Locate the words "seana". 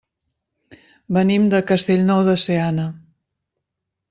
2.45-2.89